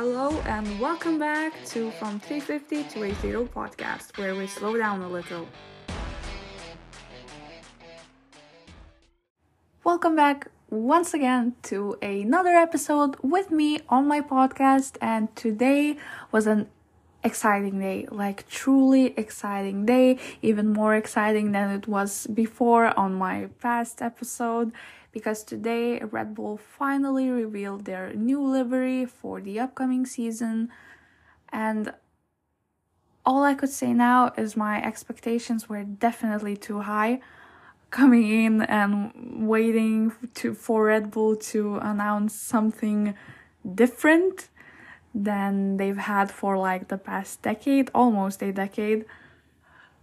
Hello 0.00 0.30
and 0.46 0.78
welcome 0.78 1.18
back 1.18 1.52
to 1.64 1.90
From 1.90 2.20
350 2.20 2.84
to 2.84 3.02
80 3.02 3.48
podcast, 3.48 4.16
where 4.16 4.36
we 4.36 4.46
slow 4.46 4.76
down 4.76 5.02
a 5.02 5.08
little. 5.08 5.48
Welcome 9.82 10.14
back 10.14 10.52
once 10.70 11.14
again 11.14 11.56
to 11.64 11.96
another 12.00 12.50
episode 12.50 13.16
with 13.24 13.50
me 13.50 13.80
on 13.88 14.06
my 14.06 14.20
podcast, 14.20 14.98
and 15.00 15.34
today 15.34 15.96
was 16.30 16.46
an 16.46 16.68
exciting 17.24 17.80
day 17.80 18.06
like 18.12 18.48
truly 18.48 19.06
exciting 19.16 19.84
day 19.84 20.16
even 20.40 20.68
more 20.68 20.94
exciting 20.94 21.50
than 21.50 21.68
it 21.70 21.88
was 21.88 22.28
before 22.28 22.96
on 22.96 23.12
my 23.12 23.48
past 23.60 24.00
episode 24.00 24.70
because 25.12 25.42
today 25.44 25.98
Red 26.00 26.34
Bull 26.34 26.56
finally 26.56 27.30
revealed 27.30 27.84
their 27.84 28.12
new 28.14 28.42
livery 28.42 29.04
for 29.06 29.40
the 29.40 29.58
upcoming 29.60 30.06
season 30.06 30.70
and 31.50 31.94
all 33.24 33.44
I 33.44 33.54
could 33.54 33.68
say 33.68 33.92
now 33.92 34.32
is 34.36 34.56
my 34.56 34.82
expectations 34.82 35.68
were 35.68 35.84
definitely 35.84 36.56
too 36.56 36.80
high 36.80 37.20
coming 37.90 38.28
in 38.28 38.62
and 38.62 39.48
waiting 39.48 40.12
to 40.34 40.54
for 40.54 40.84
Red 40.84 41.10
Bull 41.10 41.36
to 41.36 41.76
announce 41.76 42.34
something 42.34 43.14
different 43.74 44.48
than 45.14 45.76
they've 45.78 45.96
had 45.96 46.30
for 46.30 46.56
like 46.58 46.88
the 46.88 46.98
past 46.98 47.42
decade, 47.42 47.90
almost 47.94 48.42
a 48.42 48.52
decade. 48.52 49.04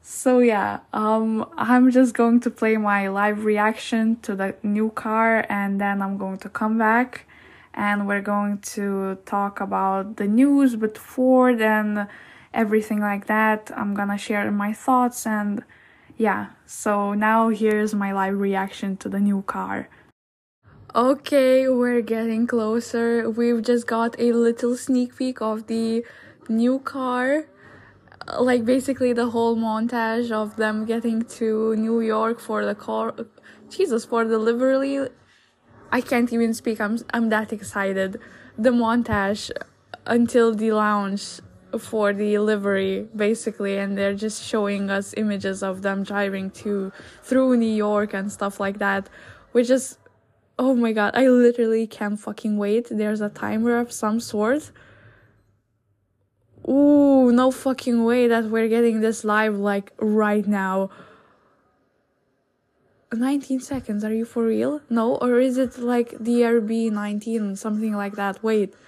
So 0.08 0.38
yeah, 0.38 0.82
um 0.94 1.50
I'm 1.58 1.90
just 1.90 2.13
going 2.13 2.40
to 2.41 2.52
play 2.52 2.77
my 2.77 3.08
live 3.08 3.44
reaction 3.44 4.18
to 4.22 4.36
the 4.36 4.55
new 4.62 4.91
car 4.91 5.48
and 5.50 5.82
then 5.82 6.00
I'm 6.04 6.20
going 6.20 6.38
to 6.46 6.50
come 6.50 6.77
back 6.77 7.26
and 7.73 8.08
we're 8.08 8.22
going 8.22 8.60
to 8.76 9.18
talk 9.26 9.60
about 9.60 10.18
the 10.18 10.27
news 10.27 10.77
with 10.77 10.96
Ford 10.96 11.60
and 11.60 12.08
everything 12.54 12.99
like 12.99 13.26
that. 13.26 13.71
I'm 13.76 13.96
gonna 13.96 14.20
share 14.20 14.52
my 14.52 14.74
thoughts 14.74 15.26
and 15.26 15.63
yeah, 16.18 16.51
so 16.68 17.16
now 17.16 17.49
here's 17.49 17.96
my 17.96 18.12
live 18.13 18.38
reaction 18.40 18.98
to 18.98 19.10
the 19.10 19.20
new 19.20 19.41
car. 19.41 19.90
Okay, 20.94 21.68
we're 21.68 22.01
getting 22.01 22.46
closer. 22.46 23.27
We've 23.27 23.63
just 23.63 23.88
got 23.88 24.16
a 24.20 24.34
little 24.34 24.77
sneak 24.77 25.18
peek 25.18 25.41
of 25.41 25.66
the 25.66 26.05
new 26.48 26.77
car. 26.77 27.48
Like 28.40 28.65
basically 28.65 29.13
the 29.13 29.29
whole 29.29 29.55
montage 29.55 30.31
of 30.31 30.55
them 30.55 30.85
getting 30.85 31.23
to 31.37 31.76
New 31.76 32.01
York 32.01 32.40
for 32.40 32.65
the 32.65 32.76
car. 32.76 33.13
Jesus, 33.70 34.05
for 34.05 34.26
the 34.26 34.40
livery. 34.40 35.07
I 35.91 36.01
can't 36.01 36.32
even 36.34 36.54
speak. 36.54 36.82
I'm 36.82 36.98
I'm 37.13 37.29
that 37.29 37.54
excited. 37.54 38.20
The 38.57 38.71
montage 38.71 39.51
until 40.05 40.54
the 40.54 40.71
lounge 40.71 41.41
for 41.79 42.13
the 42.13 42.37
livery 42.37 43.07
basically 43.15 43.77
and 43.77 43.98
they're 43.98 44.13
just 44.13 44.43
showing 44.43 44.89
us 44.89 45.13
images 45.17 45.62
of 45.63 45.82
them 45.82 46.04
driving 46.04 46.49
to 46.49 46.91
through 47.23 47.57
New 47.57 47.73
York 47.76 48.13
and 48.13 48.32
stuff 48.32 48.60
like 48.60 48.79
that 48.79 49.10
which 49.51 49.70
is 49.70 49.98
oh 50.57 50.73
my 50.76 50.93
god 50.93 51.15
I 51.15 51.27
literally 51.27 51.87
can't 51.87 52.20
fucking 52.20 52.57
wait 52.57 52.87
there's 52.89 53.21
a 53.21 53.29
timer 53.29 53.77
of 53.77 53.91
some 53.91 54.20
sort 54.20 54.71
Ooh, 56.68 57.32
no 57.32 57.52
fucking 57.52 58.04
way 58.04 58.27
that 58.27 58.46
we're 58.46 58.68
getting 58.68 59.02
this 59.02 59.24
live 59.24 59.58
like 59.58 59.91
right 59.99 60.48
now 60.48 60.90
19 63.13 63.60
seconds 63.60 64.03
are 64.03 64.13
you 64.13 64.25
for 64.25 64.46
real 64.46 64.81
no 64.90 65.16
or 65.18 65.40
is 65.40 65.57
it 65.57 65.78
like 65.78 66.12
DRB 66.13 66.91
19 66.91 67.56
something 67.56 67.96
like 67.96 68.13
that 68.13 68.44
wait 68.44 68.74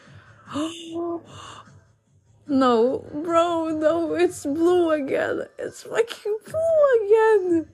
No, 2.50 3.04
bro, 3.14 3.78
no, 3.78 4.14
it's 4.14 4.46
blue 4.46 4.92
again. 4.92 5.42
It's 5.60 5.84
fucking 5.84 6.38
blue 6.46 7.06
again. 7.06 7.68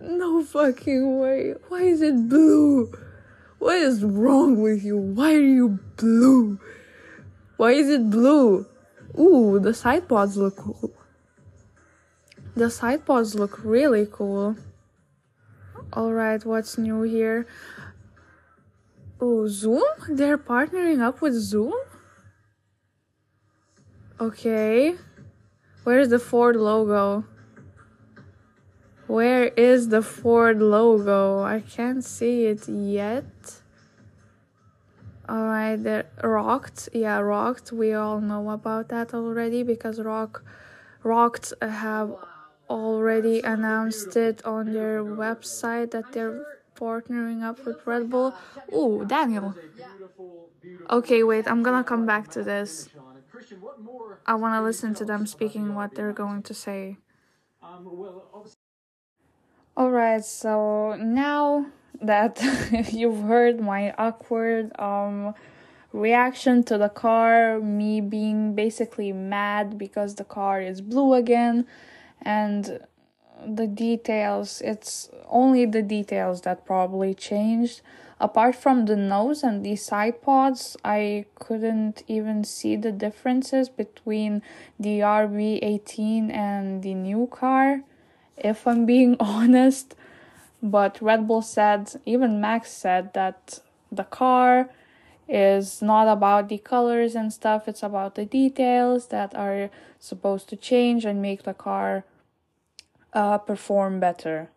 No 0.00 0.42
fucking 0.42 1.20
way. 1.20 1.54
Why 1.68 1.82
is 1.82 2.02
it 2.02 2.28
blue? 2.28 2.92
What 3.60 3.76
is 3.76 4.02
wrong 4.02 4.60
with 4.60 4.82
you? 4.82 4.96
Why 4.96 5.34
are 5.34 5.40
you 5.40 5.78
blue? 5.96 6.58
Why 7.58 7.72
is 7.72 7.88
it 7.88 8.08
blue? 8.08 8.66
Ooh, 9.18 9.58
the 9.58 9.74
side 9.74 10.08
pods 10.08 10.36
look 10.36 10.56
cool. 10.56 10.92
The 12.54 12.70
side 12.70 13.04
pods 13.04 13.34
look 13.34 13.64
really 13.64 14.06
cool. 14.10 14.54
Alright, 15.92 16.44
what's 16.44 16.78
new 16.78 17.02
here? 17.02 17.48
Oh, 19.20 19.48
Zoom? 19.48 19.82
They're 20.08 20.38
partnering 20.38 21.00
up 21.02 21.20
with 21.20 21.34
Zoom? 21.34 21.74
Okay. 24.20 24.94
Where's 25.82 26.10
the 26.10 26.20
Ford 26.20 26.54
logo? 26.54 27.24
Where 29.08 29.48
is 29.48 29.88
the 29.88 30.02
Ford 30.02 30.60
logo? 30.60 31.42
I 31.42 31.58
can't 31.58 32.04
see 32.04 32.46
it 32.46 32.68
yet. 32.68 33.24
Alright, 35.28 35.82
the 35.84 36.06
Rokt. 36.22 36.88
Yeah, 36.92 37.20
Rokt. 37.20 37.72
We 37.72 37.92
all 37.92 38.20
know 38.20 38.50
about 38.50 38.88
that 38.88 39.12
already 39.14 39.62
because 39.62 40.00
Rock 40.00 40.42
Rokt 41.04 41.52
have 41.62 42.14
already 42.70 43.40
announced 43.40 44.16
it 44.16 44.44
on 44.44 44.72
their 44.72 45.04
website 45.04 45.90
that 45.92 46.12
they're 46.12 46.44
partnering 46.74 47.42
up 47.42 47.64
with 47.66 47.86
Red 47.86 48.08
Bull. 48.10 48.34
Ooh, 48.74 49.04
Daniel. 49.06 49.54
Okay, 50.90 51.22
wait, 51.22 51.46
I'm 51.48 51.62
gonna 51.62 51.84
come 51.84 52.06
back 52.06 52.28
to 52.30 52.42
this. 52.42 52.88
I 54.26 54.34
want 54.34 54.54
to 54.54 54.62
listen 54.62 54.94
to 54.94 55.04
them 55.04 55.26
speaking 55.26 55.74
what 55.74 55.94
they're 55.94 56.12
going 56.12 56.42
to 56.44 56.54
say. 56.54 56.98
Alright, 59.76 60.24
so 60.24 60.96
now 60.96 61.66
that 62.00 62.40
you've 62.92 63.22
heard 63.22 63.60
my 63.60 63.92
awkward 63.98 64.78
um 64.78 65.34
reaction 65.92 66.62
to 66.62 66.76
the 66.76 66.88
car, 66.90 67.58
me 67.60 68.00
being 68.00 68.54
basically 68.54 69.12
mad 69.12 69.78
because 69.78 70.16
the 70.16 70.24
car 70.24 70.60
is 70.60 70.80
blue 70.80 71.14
again, 71.14 71.66
and 72.20 72.80
the 73.46 73.66
details, 73.66 74.60
it's 74.64 75.10
only 75.28 75.64
the 75.64 75.82
details 75.82 76.42
that 76.42 76.66
probably 76.66 77.14
changed 77.14 77.80
apart 78.20 78.54
from 78.54 78.86
the 78.86 78.96
nose 78.96 79.42
and 79.42 79.64
the 79.64 79.76
side 79.76 80.20
pods, 80.22 80.76
I 80.84 81.26
couldn't 81.36 82.02
even 82.08 82.44
see 82.44 82.76
the 82.76 82.92
differences 82.92 83.68
between 83.68 84.42
the 84.78 85.00
RB18 85.00 86.30
and 86.30 86.82
the 86.82 86.94
new 86.94 87.28
car, 87.28 87.82
if 88.36 88.66
I'm 88.66 88.86
being 88.86 89.16
honest. 89.20 89.94
But 90.62 91.00
Red 91.00 91.28
Bull 91.28 91.42
said, 91.42 91.92
even 92.04 92.40
Max 92.40 92.70
said 92.72 93.14
that 93.14 93.60
the 93.92 94.04
car 94.04 94.70
is 95.28 95.82
not 95.82 96.08
about 96.08 96.48
the 96.48 96.58
colors 96.58 97.14
and 97.14 97.32
stuff, 97.32 97.68
it's 97.68 97.82
about 97.82 98.14
the 98.14 98.24
details 98.24 99.08
that 99.08 99.34
are 99.34 99.70
supposed 99.98 100.48
to 100.48 100.56
change 100.56 101.04
and 101.04 101.22
make 101.22 101.42
the 101.42 101.54
car 101.54 102.04
uh, 103.12 103.38
perform 103.38 104.00
better. 104.00 104.50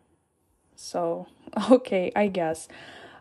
So, 0.74 1.26
okay, 1.70 2.10
I 2.16 2.28
guess. 2.28 2.68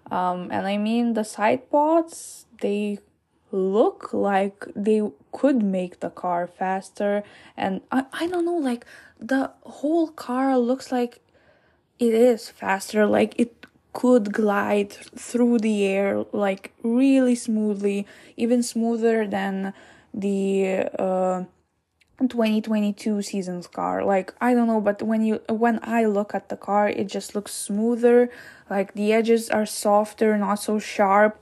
Um, 0.10 0.50
and 0.52 0.66
I 0.66 0.78
mean, 0.78 1.14
the 1.14 1.24
side 1.24 1.70
pods, 1.70 2.46
they 2.62 3.00
look 3.52 4.14
like 4.14 4.66
they 4.76 5.02
could 5.32 5.62
make 5.62 6.00
the 6.00 6.10
car 6.10 6.48
faster. 6.48 7.24
And 7.56 7.82
I, 7.92 8.06
I 8.14 8.28
don't 8.28 8.46
know, 8.46 8.58
like, 8.58 8.86
the 9.20 9.52
whole 9.64 10.08
car 10.08 10.58
looks 10.58 10.92
like 10.92 11.22
it 12.02 12.14
is 12.14 12.50
faster. 12.50 13.06
Like, 13.06 13.36
it 13.38 13.66
could 13.94 14.34
glide 14.34 14.92
through 14.92 15.60
the 15.60 15.86
air, 15.86 16.26
like, 16.34 16.74
really 16.84 17.36
smoothly, 17.36 18.08
even 18.36 18.64
smoother 18.64 19.28
than 19.28 19.74
the. 20.14 20.90
Uh, 20.98 21.44
2022 22.30 23.24
season's 23.24 23.66
car 23.66 24.06
like 24.06 24.32
i 24.40 24.54
don't 24.54 24.68
know 24.68 24.80
but 24.80 25.02
when 25.02 25.26
you 25.26 25.42
when 25.50 25.80
i 25.82 26.06
look 26.06 26.36
at 26.36 26.50
the 26.50 26.56
car 26.56 26.88
it 26.88 27.06
just 27.06 27.34
looks 27.34 27.52
smoother 27.52 28.30
like 28.70 28.94
the 28.94 29.12
edges 29.12 29.50
are 29.50 29.66
softer 29.66 30.38
not 30.38 30.56
so 30.56 30.78
sharp 30.78 31.42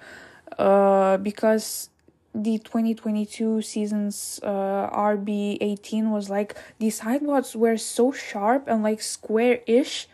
uh 0.57 1.17
because 1.17 1.89
the 2.33 2.59
2022 2.59 3.61
season's 3.61 4.39
uh 4.43 4.89
rb18 4.89 6.11
was 6.11 6.29
like 6.29 6.55
the 6.79 6.89
sidewalls 6.89 7.57
were 7.57 7.75
so 7.75 8.13
sharp 8.13 8.65
and 8.65 8.81
like 8.81 9.01
square-ish 9.01 10.07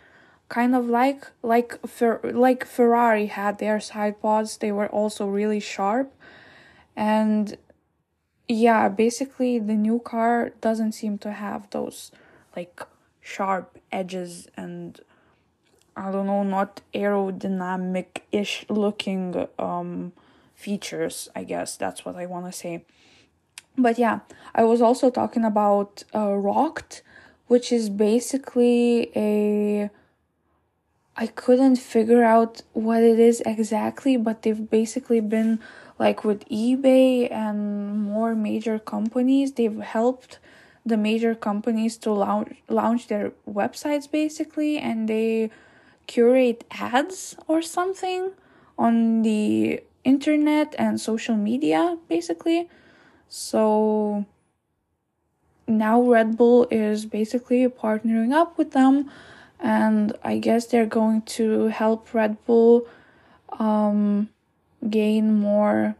kind 0.47 0.75
of 0.75 0.87
like 0.87 1.25
like 1.41 1.85
fer- 1.87 2.21
like 2.23 2.65
ferrari 2.65 3.25
had 3.27 3.57
their 3.57 3.79
side 3.79 4.21
pods 4.21 4.57
they 4.57 4.71
were 4.71 4.87
also 4.89 5.25
really 5.27 5.59
sharp 5.59 6.13
and 6.95 7.57
yeah, 8.47 8.89
basically 8.89 9.59
the 9.59 9.73
new 9.73 9.99
car 9.99 10.51
doesn't 10.61 10.91
seem 10.91 11.17
to 11.19 11.31
have 11.31 11.69
those 11.71 12.11
like 12.55 12.81
sharp 13.21 13.79
edges 13.91 14.47
and 14.55 14.99
I 15.97 16.11
don't 16.11 16.27
know, 16.27 16.43
not 16.43 16.81
aerodynamic 16.93 18.21
ish 18.31 18.65
looking 18.69 19.47
um 19.57 20.13
features, 20.53 21.29
I 21.35 21.43
guess 21.43 21.75
that's 21.75 22.05
what 22.05 22.15
I 22.15 22.25
want 22.25 22.45
to 22.45 22.51
say. 22.51 22.85
But 23.77 23.97
yeah, 23.99 24.19
I 24.53 24.63
was 24.63 24.81
also 24.81 25.09
talking 25.09 25.43
about 25.43 26.03
uh, 26.13 26.27
Rokt, 26.27 27.01
which 27.47 27.71
is 27.71 27.89
basically 27.89 29.11
a. 29.15 29.89
I 31.17 31.27
couldn't 31.27 31.77
figure 31.77 32.23
out 32.23 32.61
what 32.73 33.01
it 33.01 33.19
is 33.19 33.41
exactly, 33.45 34.17
but 34.17 34.41
they've 34.41 34.69
basically 34.69 35.21
been 35.21 35.59
like 35.97 36.25
with 36.25 36.47
eBay 36.49 37.31
and 37.31 38.01
more 38.01 38.35
major 38.35 38.79
companies, 38.79 39.53
they've 39.53 39.79
helped 39.79 40.39
the 40.85 40.97
major 40.97 41.33
companies 41.33 41.97
to 41.97 42.11
launch 42.11 42.57
launch 42.67 43.07
their 43.07 43.31
websites 43.49 44.09
basically 44.09 44.77
and 44.77 45.09
they 45.09 45.49
curate 46.05 46.63
ads 46.69 47.35
or 47.47 47.61
something 47.61 48.31
on 48.77 49.23
the 49.23 49.81
internet 50.03 50.75
and 50.77 51.01
social 51.01 51.35
media 51.35 51.97
basically. 52.07 52.69
So 53.29 54.25
now 55.67 56.01
Red 56.01 56.37
Bull 56.37 56.67
is 56.69 57.05
basically 57.05 57.67
partnering 57.67 58.31
up 58.31 58.57
with 58.57 58.71
them 58.71 59.09
and 59.65 60.13
I 60.23 60.37
guess 60.37 60.67
they're 60.67 60.85
going 60.85 61.23
to 61.41 61.67
help 61.73 62.13
Red 62.13 62.37
Bull 62.45 62.85
um, 63.57 64.29
gain 64.87 65.33
more 65.39 65.95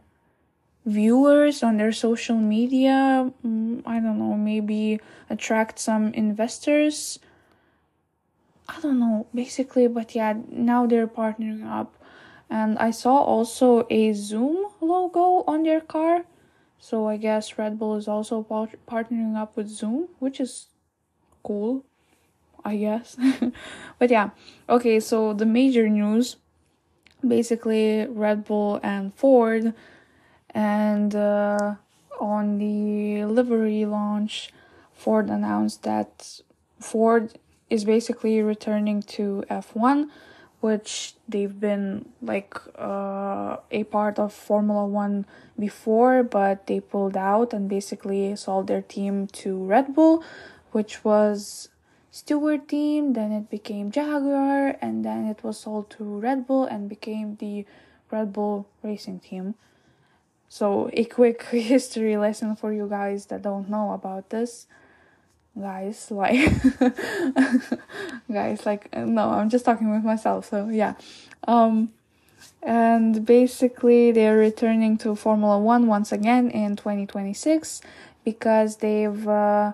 viewers 0.84 1.64
on 1.64 1.76
their 1.76 1.90
social 1.90 2.36
media. 2.36 3.32
Mm, 3.44 3.82
I 3.84 3.98
don't 3.98 4.20
know, 4.20 4.34
maybe 4.34 5.00
attract 5.28 5.80
some 5.80 6.14
investors. 6.14 7.18
I 8.68 8.80
don't 8.80 9.00
know, 9.00 9.26
basically, 9.34 9.88
but 9.88 10.14
yeah, 10.14 10.34
now 10.48 10.86
they're 10.86 11.08
partnering 11.08 11.66
up. 11.66 11.92
And 12.48 12.78
I 12.78 12.92
saw 12.92 13.16
also 13.16 13.84
a 13.90 14.12
Zoom 14.12 14.70
logo 14.80 15.42
on 15.48 15.64
their 15.64 15.80
car. 15.80 16.24
So 16.78 17.08
I 17.08 17.16
guess 17.16 17.58
Red 17.58 17.80
Bull 17.80 17.96
is 17.96 18.06
also 18.06 18.44
part- 18.44 18.78
partnering 18.86 19.34
up 19.34 19.56
with 19.56 19.66
Zoom, 19.66 20.06
which 20.20 20.38
is 20.38 20.68
cool, 21.42 21.84
I 22.66 22.76
guess. 22.76 23.16
but 23.98 24.10
yeah, 24.10 24.30
okay, 24.68 24.98
so 24.98 25.32
the 25.32 25.46
major 25.46 25.88
news 25.88 26.36
basically 27.26 28.06
Red 28.06 28.44
Bull 28.44 28.80
and 28.82 29.14
Ford 29.14 29.72
and 30.50 31.14
uh, 31.14 31.76
on 32.18 32.58
the 32.58 33.24
livery 33.24 33.84
launch, 33.84 34.50
Ford 34.92 35.30
announced 35.30 35.84
that 35.84 36.40
Ford 36.80 37.38
is 37.70 37.84
basically 37.84 38.42
returning 38.42 39.02
to 39.02 39.44
F1, 39.48 40.08
which 40.60 41.14
they've 41.28 41.60
been 41.60 42.06
like 42.20 42.56
uh, 42.78 43.58
a 43.70 43.84
part 43.84 44.18
of 44.18 44.32
Formula 44.32 44.86
One 44.86 45.26
before, 45.58 46.22
but 46.22 46.66
they 46.66 46.80
pulled 46.80 47.16
out 47.16 47.52
and 47.52 47.68
basically 47.68 48.34
sold 48.34 48.66
their 48.66 48.82
team 48.82 49.26
to 49.28 49.62
Red 49.62 49.94
Bull, 49.94 50.24
which 50.72 51.04
was 51.04 51.68
Stewart 52.10 52.68
team, 52.68 53.12
then 53.12 53.32
it 53.32 53.50
became 53.50 53.90
Jaguar, 53.90 54.76
and 54.80 55.04
then 55.04 55.26
it 55.26 55.42
was 55.42 55.60
sold 55.60 55.90
to 55.90 56.04
Red 56.04 56.46
Bull 56.46 56.64
and 56.64 56.88
became 56.88 57.36
the 57.36 57.66
Red 58.10 58.32
Bull 58.32 58.66
Racing 58.82 59.20
Team. 59.20 59.54
So, 60.48 60.90
a 60.92 61.04
quick 61.04 61.42
history 61.50 62.16
lesson 62.16 62.56
for 62.56 62.72
you 62.72 62.88
guys 62.88 63.26
that 63.26 63.42
don't 63.42 63.68
know 63.68 63.92
about 63.92 64.30
this. 64.30 64.66
Guys, 65.58 66.10
like, 66.10 66.52
guys, 68.32 68.66
like, 68.66 68.94
no, 68.94 69.30
I'm 69.30 69.48
just 69.48 69.64
talking 69.64 69.90
with 69.90 70.04
myself, 70.04 70.50
so 70.50 70.68
yeah. 70.68 70.94
Um, 71.48 71.92
and 72.62 73.24
basically, 73.24 74.12
they're 74.12 74.36
returning 74.36 74.98
to 74.98 75.14
Formula 75.14 75.58
One 75.58 75.86
once 75.86 76.12
again 76.12 76.50
in 76.50 76.76
2026 76.76 77.80
because 78.24 78.78
they've 78.78 79.26
uh, 79.26 79.72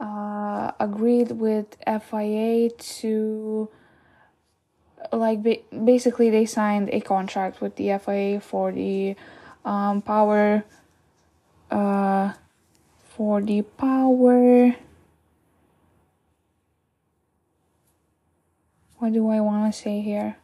uh, 0.00 0.72
agreed 0.80 1.32
with 1.32 1.76
FIA 1.86 2.70
to 2.70 3.68
like 5.12 5.42
ba- 5.42 5.62
basically 5.84 6.30
they 6.30 6.46
signed 6.46 6.88
a 6.92 7.00
contract 7.00 7.60
with 7.60 7.76
the 7.76 7.90
FIA 7.98 8.40
for 8.40 8.72
the 8.72 9.16
um, 9.64 10.02
power 10.02 10.64
uh, 11.70 12.32
for 13.04 13.40
the 13.40 13.62
power. 13.62 14.74
What 18.98 19.12
do 19.12 19.28
I 19.28 19.40
want 19.40 19.72
to 19.72 19.78
say 19.78 20.00
here? 20.00 20.36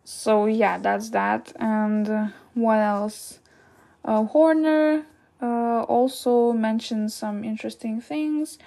So 0.04 0.46
yeah, 0.46 0.77
that's 0.77 1.10
that. 1.12 1.54
And 1.60 2.10
uh, 2.10 2.27
what 2.54 2.80
else? 2.80 3.39
Uh, 4.08 4.24
Horner 4.24 5.06
uh, 5.42 5.84
also 5.84 6.54
mentioned 6.54 7.12
some 7.12 7.44
interesting 7.44 8.00
things 8.00 8.58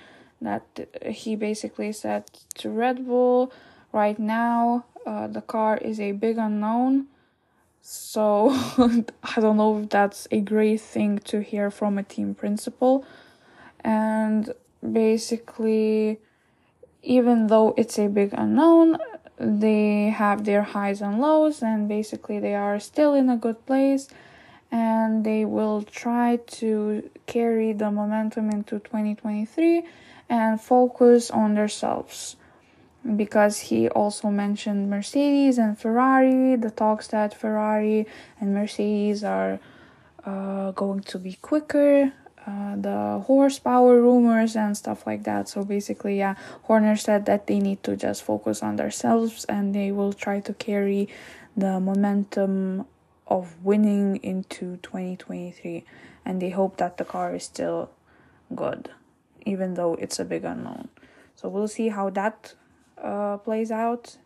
that 0.43 0.63
he 1.07 1.35
basically 1.35 1.93
said 1.93 2.25
to 2.59 2.69
Red 2.69 3.07
Bull. 3.07 3.51
Right 3.91 4.19
now 4.19 4.85
uh, 5.07 5.27
the 5.27 5.41
car 5.41 5.79
is 5.79 5.99
a 5.99 6.13
big 6.13 6.37
unknown 6.37 7.07
so 7.81 8.51
I 8.79 9.41
don't 9.41 9.57
know 9.57 9.81
if 9.81 9.89
that's 9.89 10.29
a 10.31 10.41
great 10.41 10.83
thing 10.83 11.19
to 11.21 11.41
hear 11.41 11.71
from 11.71 11.97
a 11.97 12.03
team 12.03 12.35
principal. 12.35 13.07
And 13.83 14.53
basically 14.93 16.21
even 17.03 17.47
though 17.47 17.73
it's 17.79 17.99
a 17.99 18.09
big 18.09 18.35
unknown 18.35 18.99
they 19.39 20.11
have 20.11 20.45
their 20.45 20.63
highs 20.63 21.01
and 21.01 21.19
lows 21.19 21.63
and 21.63 21.89
basically 21.89 22.39
they 22.39 22.55
are 22.55 22.79
still 22.79 23.15
in 23.15 23.31
a 23.31 23.39
good 23.39 23.65
place 23.65 24.09
and 24.71 25.25
they 25.25 25.45
will 25.45 25.83
try 25.83 26.37
to 26.47 27.09
carry 27.27 27.73
the 27.73 27.91
momentum 27.91 28.51
into 28.51 28.79
2023 28.79 29.83
and 30.29 30.61
focus 30.61 31.31
on 31.31 31.55
themselves 31.55 32.37
because 33.17 33.59
he 33.59 33.89
also 33.89 34.29
mentioned 34.31 34.91
Mercedes 34.91 35.59
and 35.59 35.79
Ferrari, 35.79 36.57
the 36.57 36.71
talks 36.71 37.09
that 37.09 37.35
Ferrari 37.35 38.07
and 38.39 38.55
Mercedes 38.55 39.25
are 39.25 39.59
uh, 40.25 40.73
going 40.73 41.01
to 41.01 41.19
be 41.19 41.39
quicker, 41.41 42.13
uh, 42.47 42.77
the 42.77 43.23
horsepower 43.27 44.01
rumors 44.01 44.55
and 44.55 44.77
stuff 44.77 45.07
like 45.07 45.25
that. 45.25 45.49
So 45.49 45.65
basically, 45.65 46.19
yeah, 46.19 46.35
Horner 46.63 46.97
said 46.97 47.27
that 47.27 47.47
they 47.47 47.59
need 47.59 47.83
to 47.85 47.97
just 47.97 48.23
focus 48.23 48.63
on 48.63 48.77
themselves 48.77 49.45
and 49.47 49.75
they 49.75 49.93
will 49.93 50.13
try 50.13 50.41
to 50.41 50.53
carry 50.55 51.09
the 51.57 51.81
momentum 51.81 52.87
of 53.31 53.65
winning 53.65 54.17
into 54.17 54.77
2023 54.79 55.85
and 56.25 56.43
they 56.43 56.51
hope 56.51 56.77
that 56.79 56.99
the 56.99 57.05
car 57.05 57.35
is 57.35 57.45
still 57.45 57.91
good 58.55 58.91
even 59.47 59.75
though 59.75 59.95
it's 59.95 60.19
a 60.19 60.25
big 60.25 60.45
unknown. 60.45 60.89
So 61.35 61.49
we'll 61.49 61.69
see 61.69 61.89
how 61.89 62.11
that 62.11 62.55
uh, 63.03 63.39
plays 63.39 63.71
out 63.71 64.19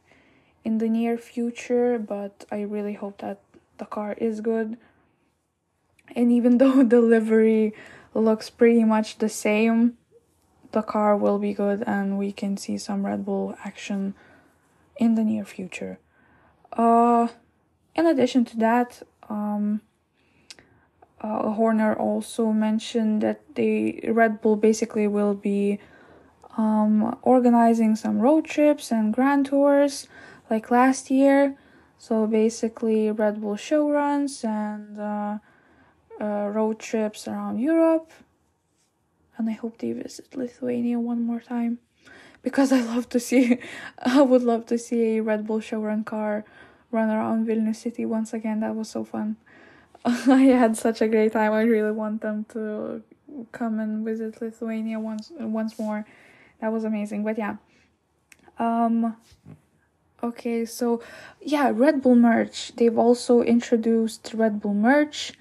in 0.64 0.78
the 0.78 0.88
near 0.88 1.16
future 1.18 1.98
but 1.98 2.46
i 2.50 2.62
really 2.62 2.94
hope 2.94 3.18
that 3.18 3.38
the 3.78 3.84
car 3.84 4.14
is 4.18 4.40
good. 4.40 4.76
And 6.16 6.32
even 6.32 6.58
though 6.62 6.82
the 6.82 7.00
livery 7.00 7.74
looks 8.14 8.48
pretty 8.50 8.84
much 8.84 9.18
the 9.18 9.28
same 9.28 9.98
the 10.72 10.82
car 10.82 11.16
will 11.16 11.38
be 11.38 11.54
good 11.54 11.84
and 11.86 12.18
we 12.18 12.32
can 12.32 12.56
see 12.56 12.76
some 12.76 13.06
red 13.06 13.24
bull 13.24 13.54
action 13.64 14.14
in 14.96 15.14
the 15.14 15.22
near 15.22 15.44
future. 15.44 15.98
Uh 16.72 17.28
in 17.94 18.06
addition 18.06 18.44
to 18.46 18.56
that, 18.58 19.02
um, 19.28 19.80
uh, 21.20 21.52
Horner 21.52 21.94
also 21.94 22.52
mentioned 22.52 23.22
that 23.22 23.54
the 23.54 24.00
Red 24.08 24.40
Bull 24.40 24.56
basically 24.56 25.06
will 25.06 25.34
be 25.34 25.78
um, 26.56 27.18
organizing 27.22 27.96
some 27.96 28.18
road 28.18 28.44
trips 28.44 28.92
and 28.92 29.12
grand 29.12 29.46
tours 29.46 30.06
like 30.50 30.70
last 30.70 31.10
year. 31.10 31.56
So 31.98 32.26
basically, 32.26 33.10
Red 33.10 33.40
Bull 33.40 33.56
show 33.56 33.90
runs 33.90 34.44
and 34.44 35.00
uh, 35.00 35.38
uh, 36.20 36.48
road 36.48 36.78
trips 36.78 37.26
around 37.26 37.58
Europe. 37.58 38.12
And 39.36 39.48
I 39.48 39.52
hope 39.52 39.78
they 39.78 39.92
visit 39.92 40.36
Lithuania 40.36 41.00
one 41.00 41.22
more 41.22 41.40
time 41.40 41.78
because 42.42 42.70
I 42.70 42.82
love 42.82 43.08
to 43.08 43.20
see, 43.20 43.58
I 43.98 44.20
would 44.20 44.42
love 44.42 44.66
to 44.66 44.78
see 44.78 45.16
a 45.16 45.22
Red 45.22 45.46
Bull 45.46 45.60
show 45.60 45.80
run 45.80 46.04
car 46.04 46.44
run 46.94 47.10
around 47.10 47.46
Vilnius 47.46 47.76
city 47.76 48.06
once 48.06 48.32
again. 48.32 48.60
That 48.60 48.74
was 48.76 48.88
so 48.88 49.04
fun. 49.04 49.36
I 50.04 50.54
had 50.54 50.76
such 50.76 51.02
a 51.02 51.08
great 51.08 51.32
time. 51.32 51.52
I 51.52 51.62
really 51.62 51.90
want 51.90 52.22
them 52.22 52.46
to 52.50 53.02
come 53.50 53.80
and 53.80 54.04
visit 54.04 54.40
Lithuania 54.40 55.00
once 55.00 55.32
once 55.36 55.78
more. 55.78 56.06
That 56.60 56.72
was 56.72 56.84
amazing. 56.84 57.24
But 57.24 57.36
yeah. 57.36 57.56
Um 58.58 59.16
okay, 60.22 60.64
so 60.64 61.02
yeah, 61.42 61.72
Red 61.74 62.00
Bull 62.00 62.14
merch. 62.14 62.72
They've 62.76 62.96
also 62.96 63.42
introduced 63.42 64.32
Red 64.32 64.60
Bull 64.62 64.74
merch. 64.74 65.32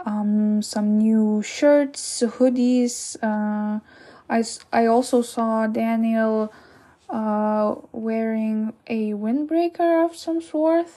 Um 0.00 0.62
some 0.62 0.98
new 0.98 1.42
shirts, 1.42 2.22
hoodies. 2.22 3.16
Uh 3.22 3.80
I 4.30 4.42
I 4.72 4.86
also 4.86 5.20
saw 5.20 5.66
Daniel 5.66 6.52
uh, 7.08 7.76
wearing 7.92 8.72
a 8.86 9.12
windbreaker 9.12 10.04
of 10.04 10.16
some 10.16 10.40
sort, 10.40 10.88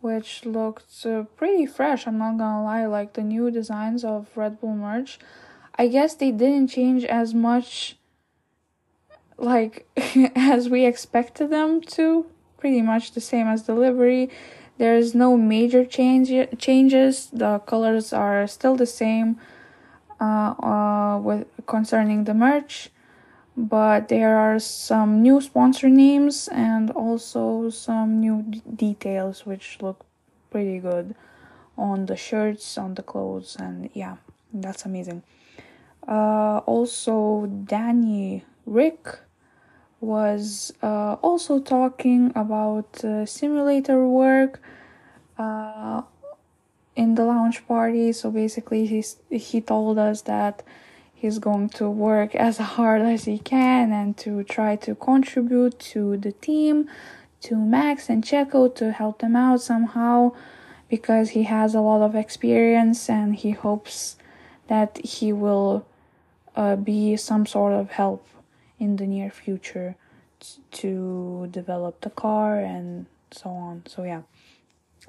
which 0.00 0.44
looked 0.44 1.06
uh, 1.06 1.24
pretty 1.36 1.66
fresh. 1.66 2.06
I'm 2.06 2.18
not 2.18 2.38
gonna 2.38 2.62
lie, 2.62 2.86
like 2.86 3.14
the 3.14 3.22
new 3.22 3.50
designs 3.50 4.04
of 4.04 4.28
Red 4.36 4.60
Bull 4.60 4.74
merch. 4.74 5.18
I 5.78 5.88
guess 5.88 6.14
they 6.14 6.30
didn't 6.30 6.68
change 6.68 7.04
as 7.04 7.34
much, 7.34 7.96
like 9.38 9.86
as 10.36 10.68
we 10.68 10.84
expected 10.84 11.50
them 11.50 11.80
to. 11.82 12.26
Pretty 12.58 12.82
much 12.82 13.12
the 13.12 13.20
same 13.20 13.46
as 13.46 13.62
delivery. 13.62 14.30
There's 14.78 15.14
no 15.14 15.36
major 15.36 15.84
change 15.84 16.30
changes. 16.58 17.28
The 17.32 17.58
colors 17.60 18.12
are 18.12 18.46
still 18.46 18.76
the 18.76 18.86
same. 18.86 19.38
Uh, 20.18 20.54
uh, 20.62 21.20
with 21.22 21.46
concerning 21.66 22.24
the 22.24 22.32
merch 22.32 22.90
but 23.56 24.08
there 24.08 24.36
are 24.36 24.58
some 24.58 25.22
new 25.22 25.40
sponsor 25.40 25.88
names 25.88 26.48
and 26.48 26.90
also 26.90 27.70
some 27.70 28.20
new 28.20 28.42
details 28.74 29.46
which 29.46 29.78
look 29.80 30.04
pretty 30.50 30.78
good 30.78 31.14
on 31.78 32.06
the 32.06 32.16
shirts 32.16 32.76
on 32.78 32.94
the 32.94 33.02
clothes 33.02 33.56
and 33.58 33.90
yeah 33.94 34.16
that's 34.52 34.84
amazing. 34.84 35.22
Uh, 36.06 36.58
also 36.66 37.46
Danny 37.46 38.44
Ric 38.64 39.18
was 40.00 40.72
uh, 40.82 41.14
also 41.14 41.60
talking 41.60 42.32
about 42.34 43.04
uh, 43.04 43.26
simulator 43.26 44.06
work 44.06 44.60
uh, 45.38 46.02
in 46.94 47.14
the 47.14 47.24
launch 47.24 47.66
party. 47.66 48.12
So 48.12 48.30
basically 48.30 48.86
he's, 48.86 49.16
he 49.30 49.60
told 49.60 49.98
us 49.98 50.22
that 50.22 50.62
he's 51.16 51.38
going 51.38 51.70
to 51.70 51.88
work 51.88 52.34
as 52.34 52.58
hard 52.58 53.00
as 53.00 53.24
he 53.24 53.38
can 53.38 53.90
and 53.90 54.16
to 54.18 54.44
try 54.44 54.76
to 54.76 54.94
contribute 54.94 55.78
to 55.78 56.18
the 56.18 56.30
team, 56.30 56.88
to 57.40 57.56
Max 57.56 58.10
and 58.10 58.22
Checo 58.22 58.72
to 58.74 58.92
help 58.92 59.20
them 59.20 59.34
out 59.34 59.62
somehow 59.62 60.32
because 60.88 61.30
he 61.30 61.44
has 61.44 61.74
a 61.74 61.80
lot 61.80 62.02
of 62.02 62.14
experience 62.14 63.08
and 63.08 63.34
he 63.34 63.52
hopes 63.52 64.16
that 64.68 64.98
he 64.98 65.32
will 65.32 65.86
uh, 66.54 66.76
be 66.76 67.16
some 67.16 67.46
sort 67.46 67.72
of 67.72 67.92
help 67.92 68.26
in 68.78 68.96
the 68.96 69.06
near 69.06 69.30
future 69.30 69.96
t- 70.38 70.60
to 70.70 71.48
develop 71.50 72.02
the 72.02 72.10
car 72.10 72.58
and 72.58 73.06
so 73.30 73.48
on. 73.48 73.82
So, 73.86 74.04
yeah, 74.04 74.22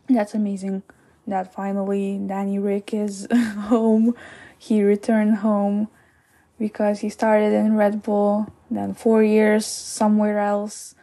that's 0.10 0.34
amazing 0.34 0.84
that 1.28 1.54
finally 1.54 2.18
Danny 2.26 2.58
Ric 2.58 2.94
is 2.94 3.28
home. 3.34 4.16
He 4.58 4.82
returned 4.82 5.38
home 5.38 5.90
because 6.60 7.00
he 7.00 7.10
started 7.10 7.54
in 7.54 7.76
Red 7.76 8.04
Bull, 8.04 8.48
then 8.70 8.94
four 8.94 9.24
years 9.24 9.66
somewhere 9.66 10.40
else, 10.40 10.96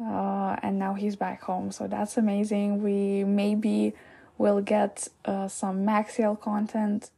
uh, 0.00 0.56
and 0.62 0.78
now 0.78 0.94
he's 0.94 1.16
back 1.16 1.42
home. 1.42 1.70
So 1.70 1.86
that's 1.86 2.16
amazing. 2.16 2.82
We 2.82 3.24
maybe 3.24 3.94
will 4.38 4.60
get 4.60 5.08
uh, 5.24 5.48
some 5.48 5.84
Maxiel 5.84 6.40
content. 6.40 7.10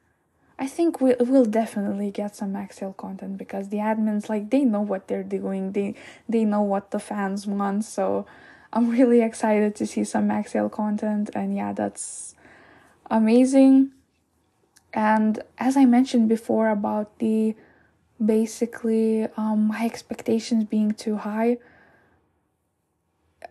I 0.58 0.66
think 0.66 1.00
we 1.00 1.14
will 1.20 1.44
definitely 1.44 2.10
get 2.10 2.34
some 2.34 2.52
Maxiel 2.52 2.96
content 2.96 3.36
because 3.36 3.68
the 3.68 3.78
admins 3.78 4.28
like 4.28 4.50
they 4.50 4.64
know 4.64 4.80
what 4.80 5.08
they're 5.08 5.22
doing. 5.22 5.72
They 5.72 5.94
they 6.28 6.44
know 6.44 6.62
what 6.62 6.90
the 6.90 6.98
fans 6.98 7.46
want. 7.46 7.84
So 7.84 8.26
I'm 8.72 8.90
really 8.90 9.22
excited 9.22 9.74
to 9.76 9.86
see 9.86 10.04
some 10.04 10.28
Maxiel 10.28 10.70
content, 10.70 11.30
and 11.34 11.54
yeah, 11.54 11.72
that's 11.72 12.34
amazing. 13.10 13.92
And 14.96 15.42
as 15.58 15.76
I 15.76 15.84
mentioned 15.84 16.26
before 16.30 16.70
about 16.70 17.18
the 17.18 17.54
basically 18.24 19.28
um, 19.36 19.68
my 19.68 19.84
expectations 19.84 20.64
being 20.64 20.92
too 20.92 21.18
high, 21.18 21.58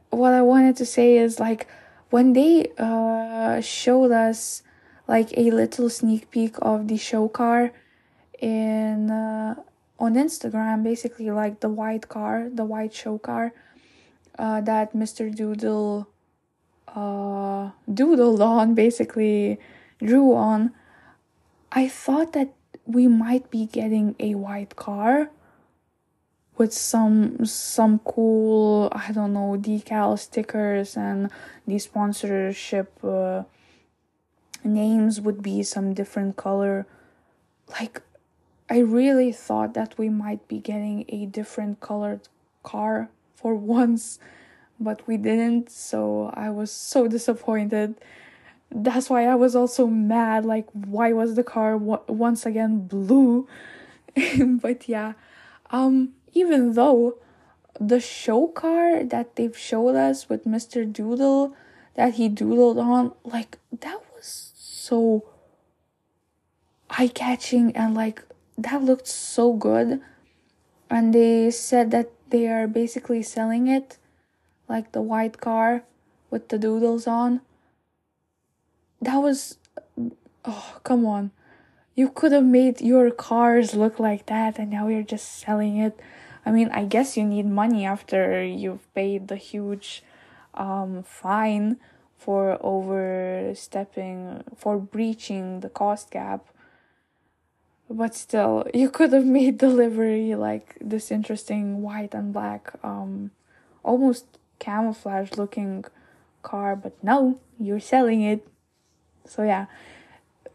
what 0.10 0.34
I 0.34 0.42
wanted 0.42 0.76
to 0.78 0.86
say 0.88 1.18
is 1.18 1.40
like 1.40 1.68
when 2.10 2.34
they 2.34 2.72
uh, 2.80 3.62
showed 3.62 4.12
us 4.12 4.64
like 5.08 5.38
a 5.38 5.52
little 5.52 5.88
sneak 5.88 6.32
peek 6.32 6.56
of 6.64 6.88
the 6.88 6.98
show 6.98 7.28
car 7.28 7.72
in 8.40 9.12
uh, 9.12 9.54
on 10.00 10.16
Instagram, 10.16 10.84
basically 10.84 11.30
like 11.30 11.60
the 11.60 11.70
white 11.70 12.10
car, 12.10 12.50
the 12.52 12.66
white 12.66 12.94
show 12.94 13.20
car 13.20 13.54
uh, 14.40 14.62
that 14.62 14.94
Mr. 14.94 15.34
Doodle 15.34 16.08
uh, 16.88 17.70
doodled 17.88 18.42
on, 18.42 18.74
basically 18.74 19.60
drew 20.00 20.34
on. 20.34 20.74
I 21.72 21.88
thought 21.88 22.34
that 22.34 22.54
we 22.86 23.08
might 23.08 23.50
be 23.50 23.66
getting 23.66 24.16
a 24.20 24.36
white 24.36 24.76
car 24.76 25.30
with 26.58 26.74
some 26.74 27.46
some 27.46 28.00
cool 28.00 28.90
I 28.94 29.12
don't 29.12 29.34
know 29.34 29.58
decal 29.60 30.18
stickers 30.18 30.96
and 30.96 31.30
the 31.68 31.80
sponsorship 31.80 32.92
uh, 33.04 33.44
names 34.64 35.20
would 35.20 35.42
be 35.42 35.64
some 35.64 35.94
different 35.94 36.38
color. 36.38 36.86
Like 37.68 38.02
I 38.70 38.80
really 38.80 39.32
thought 39.32 39.74
that 39.74 39.98
we 39.98 40.10
might 40.10 40.48
be 40.48 40.60
getting 40.60 41.06
a 41.10 41.26
different 41.26 41.80
colored 41.80 42.28
car 42.64 43.10
for 43.36 43.56
once 43.78 44.20
but 44.80 45.08
we 45.08 45.18
didn't 45.18 45.70
so 45.70 46.32
I 46.34 46.50
was 46.50 46.72
so 46.72 47.08
disappointed 47.08 47.96
that's 48.76 49.10
why 49.10 49.26
I 49.26 49.36
was 49.36 49.56
also 49.56 49.88
mad. 49.88 50.46
Like, 50.46 50.68
why 50.74 51.14
was 51.14 51.36
the 51.36 51.44
car 51.44 51.74
w- 51.74 52.04
once 52.08 52.46
again 52.46 52.88
blue? 52.88 53.48
but 54.38 54.90
yeah, 54.90 55.14
um, 55.72 56.14
even 56.34 56.74
though 56.74 57.18
the 57.80 58.02
show 58.02 58.48
car 58.48 59.04
that 59.04 59.38
they've 59.38 59.58
showed 59.58 59.96
us 59.96 60.28
with 60.28 60.46
Mr. 60.46 60.86
Doodle 60.92 61.56
that 61.96 62.16
he 62.16 62.28
doodled 62.30 62.78
on, 62.78 63.14
like, 63.24 63.58
that 63.80 64.02
was 64.14 64.52
so 64.56 65.26
eye 66.90 67.08
catching 67.08 67.76
and 67.76 67.96
like 67.96 68.24
that 68.58 68.84
looked 68.84 69.08
so 69.08 69.54
good. 69.54 70.02
And 70.90 71.14
they 71.14 71.50
said 71.50 71.92
that 71.92 72.12
they 72.30 72.48
are 72.48 72.68
basically 72.68 73.24
selling 73.24 73.68
it 73.68 73.98
like 74.68 74.92
the 74.92 75.02
white 75.02 75.40
car 75.40 75.84
with 76.30 76.50
the 76.50 76.60
doodles 76.60 77.08
on 77.08 77.42
that 79.06 79.18
was 79.18 79.58
oh 80.46 80.80
come 80.84 81.06
on 81.06 81.32
you 81.96 82.10
could 82.10 82.32
have 82.32 82.44
made 82.44 82.82
your 82.82 83.10
cars 83.10 83.74
look 83.74 84.00
like 84.00 84.26
that 84.26 84.60
and 84.60 84.70
now 84.70 84.88
you're 84.88 85.04
just 85.04 85.40
selling 85.40 85.78
it 85.78 86.00
i 86.46 86.52
mean 86.52 86.70
i 86.72 86.84
guess 86.84 87.16
you 87.16 87.24
need 87.24 87.46
money 87.46 87.86
after 87.86 88.44
you've 88.44 88.94
paid 88.94 89.28
the 89.28 89.38
huge 89.38 90.04
um, 90.56 91.04
fine 91.04 91.78
for 92.18 92.58
overstepping, 92.62 94.44
for 94.56 94.78
breaching 94.78 95.60
the 95.60 95.70
cost 95.70 96.12
cap. 96.12 96.48
But 97.90 98.16
still, 98.16 98.66
you 98.74 98.90
could 98.90 99.14
have 99.14 99.26
made 99.26 99.60
the 99.64 99.70
livery 99.70 100.36
like 100.36 100.76
this 100.82 101.12
interesting 101.12 101.82
white 101.82 102.14
and 102.14 102.34
black, 102.34 102.74
um, 102.84 103.32
almost 103.84 104.26
camouflage 104.60 105.34
looking 105.34 105.86
car, 106.42 106.76
but 106.76 106.94
no, 107.04 107.40
you're 107.60 107.80
selling 107.80 108.22
it. 108.22 108.48
So 109.28 109.44
yeah, 109.44 109.66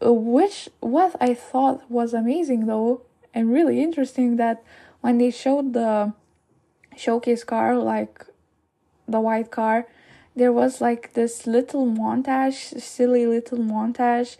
uh, 0.03 0.13
which 0.13 0.69
what 0.79 1.15
I 1.19 1.33
thought 1.33 1.89
was 1.89 2.13
amazing 2.13 2.65
though, 2.65 3.01
and 3.33 3.51
really 3.51 3.81
interesting 3.81 4.37
that 4.37 4.63
when 5.01 5.17
they 5.17 5.31
showed 5.31 5.73
the 5.73 6.13
showcase 6.95 7.43
car, 7.43 7.77
like 7.77 8.25
the 9.07 9.19
white 9.19 9.51
car, 9.51 9.87
there 10.35 10.53
was 10.53 10.81
like 10.81 11.13
this 11.13 11.45
little 11.45 11.85
montage, 11.85 12.79
silly 12.79 13.25
little 13.25 13.57
montage, 13.57 14.37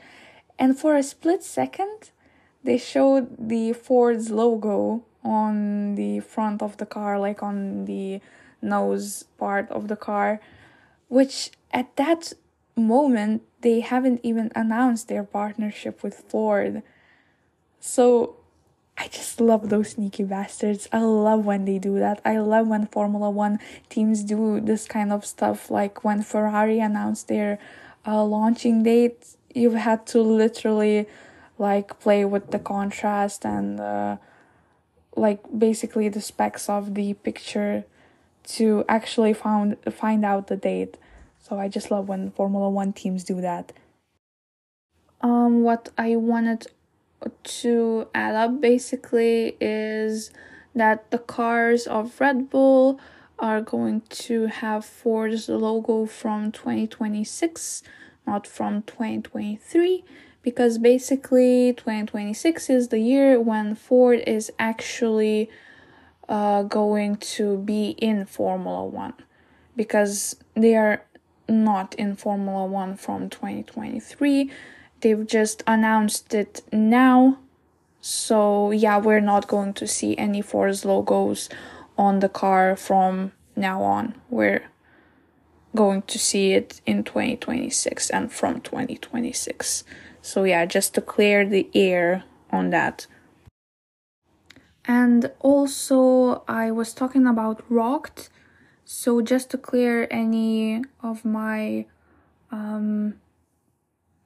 and 0.57 0.77
for 0.77 0.95
a 0.95 1.03
split 1.03 1.43
second, 1.43 2.11
they 2.63 2.77
showed 2.77 3.49
the 3.49 3.73
Ford's 3.73 4.29
logo 4.29 5.03
on 5.23 5.95
the 5.95 6.19
front 6.19 6.61
of 6.61 6.77
the 6.77 6.85
car, 6.85 7.19
like 7.19 7.43
on 7.43 7.85
the 7.85 8.21
nose 8.61 9.23
part 9.37 9.69
of 9.69 9.87
the 9.87 9.95
car, 9.95 10.39
which 11.07 11.51
at 11.71 11.95
that 11.95 12.33
moment 12.75 13.43
they 13.61 13.81
haven't 13.81 14.19
even 14.23 14.51
announced 14.55 15.07
their 15.07 15.23
partnership 15.23 16.03
with 16.03 16.23
Ford. 16.27 16.81
So 17.79 18.35
I 18.97 19.07
just 19.07 19.41
love 19.41 19.69
those 19.69 19.91
sneaky 19.91 20.23
bastards. 20.23 20.87
I 20.91 20.99
love 20.99 21.45
when 21.45 21.65
they 21.65 21.79
do 21.79 21.97
that. 21.99 22.21
I 22.23 22.37
love 22.37 22.67
when 22.67 22.87
Formula 22.87 23.29
One 23.29 23.59
teams 23.89 24.23
do 24.23 24.59
this 24.59 24.85
kind 24.85 25.11
of 25.11 25.25
stuff. 25.25 25.71
Like 25.71 26.03
when 26.03 26.21
Ferrari 26.21 26.79
announced 26.79 27.27
their 27.27 27.57
uh, 28.05 28.23
launching 28.23 28.83
date, 28.83 29.35
you've 29.53 29.73
had 29.73 30.05
to 30.07 30.21
literally 30.21 31.07
like 31.57 31.99
play 31.99 32.25
with 32.25 32.51
the 32.51 32.59
contrast 32.59 33.45
and 33.45 33.79
uh, 33.79 34.17
like 35.15 35.41
basically 35.57 36.09
the 36.09 36.21
specs 36.21 36.69
of 36.69 36.95
the 36.95 37.13
picture 37.13 37.85
to 38.43 38.83
actually 38.89 39.33
found 39.33 39.77
find 39.91 40.25
out 40.25 40.47
the 40.47 40.57
date. 40.57 40.97
So 41.41 41.59
I 41.59 41.67
just 41.67 41.91
love 41.91 42.07
when 42.07 42.31
Formula 42.31 42.69
One 42.69 42.93
teams 42.93 43.23
do 43.23 43.41
that. 43.41 43.73
Um, 45.21 45.63
what 45.63 45.89
I 45.97 46.15
wanted 46.15 46.67
to 47.43 48.07
add 48.13 48.35
up 48.35 48.61
basically 48.61 49.57
is 49.59 50.31
that 50.75 51.09
the 51.11 51.17
cars 51.17 51.87
of 51.87 52.19
Red 52.19 52.49
Bull 52.49 52.99
are 53.37 53.61
going 53.61 54.01
to 54.09 54.45
have 54.45 54.85
Ford's 54.85 55.49
logo 55.49 56.05
from 56.05 56.51
2026, 56.51 57.83
not 58.27 58.45
from 58.45 58.83
2023, 58.83 60.03
because 60.43 60.77
basically 60.77 61.73
2026 61.73 62.69
is 62.69 62.87
the 62.89 62.99
year 62.99 63.39
when 63.41 63.73
Ford 63.73 64.23
is 64.27 64.51
actually 64.59 65.49
uh, 66.29 66.63
going 66.63 67.17
to 67.17 67.57
be 67.57 67.89
in 67.97 68.25
Formula 68.25 68.85
One, 68.85 69.13
because 69.75 70.35
they 70.55 70.75
are 70.75 71.03
not 71.51 71.93
in 71.95 72.15
Formula 72.15 72.65
One 72.65 72.95
from 72.95 73.29
2023 73.29 74.49
they've 75.01 75.27
just 75.27 75.63
announced 75.67 76.33
it 76.33 76.61
now. 76.71 77.37
So, 77.99 78.71
yeah, 78.71 78.97
we're 78.97 79.19
not 79.19 79.47
going 79.47 79.73
to 79.73 79.87
see 79.87 80.17
any 80.17 80.41
Ford's 80.41 80.85
logos 80.85 81.49
on 81.97 82.19
the 82.19 82.29
car 82.29 82.75
from 82.75 83.33
now 83.55 83.83
on. 83.83 84.15
We're 84.29 84.63
going 85.75 86.01
to 86.03 86.17
see 86.17 86.53
it 86.53 86.81
in 86.85 87.03
2026 87.03 88.09
and 88.09 88.31
from 88.31 88.61
2026. 88.61 89.83
So, 90.21 90.43
yeah, 90.43 90.65
just 90.65 90.95
to 90.95 91.01
clear 91.01 91.45
the 91.45 91.69
air 91.75 92.23
on 92.49 92.71
that. 92.71 93.05
And 94.85 95.31
also, 95.39 96.43
I 96.47 96.71
was 96.71 96.93
talking 96.93 97.27
about 97.27 97.67
Rokt. 97.69 98.29
So, 98.93 99.21
just 99.21 99.49
to 99.51 99.57
clear 99.57 100.05
any 100.11 100.83
of 101.01 101.23
my 101.23 101.85
um, 102.51 103.15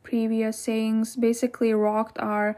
previous 0.02 0.58
sayings 0.58 1.16
basically 1.16 1.70
Rokt 1.70 2.18
are 2.18 2.58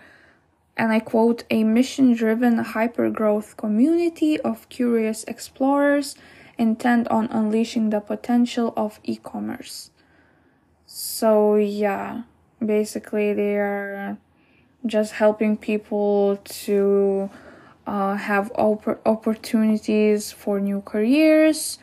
and 0.78 0.94
I 0.94 1.02
quote, 1.02 1.44
a 1.50 1.66
mission 1.66 2.14
driven 2.14 2.60
hyper 2.60 3.10
growth 3.10 3.58
community 3.58 4.40
of 4.40 4.70
curious 4.70 5.26
explorers 5.26 6.16
intent 6.58 7.10
on 7.10 7.26
unleashing 7.28 7.90
the 7.90 8.00
potential 8.00 8.74
of 8.78 9.02
e 9.04 9.18
commerce. 9.18 9.92
So, 10.86 11.56
yeah, 11.56 12.24
basically, 12.66 13.34
they 13.34 13.58
are 13.58 14.18
just 14.86 15.12
helping 15.12 15.58
people 15.58 16.38
to 16.64 17.30
uh, 17.86 18.16
have 18.16 18.50
op- 18.56 19.06
opportunities 19.06 20.32
for 20.32 20.62
new 20.62 20.80
careers. 20.80 21.80